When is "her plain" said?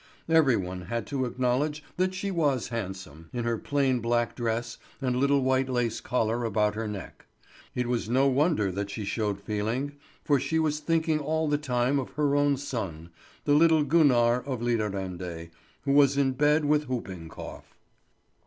3.43-3.99